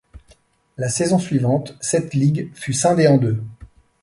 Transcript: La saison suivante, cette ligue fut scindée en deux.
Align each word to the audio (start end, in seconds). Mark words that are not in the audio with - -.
La 0.77 0.89
saison 0.89 1.19
suivante, 1.19 1.77
cette 1.79 2.15
ligue 2.15 2.49
fut 2.55 2.73
scindée 2.73 3.07
en 3.07 3.19
deux. 3.19 3.39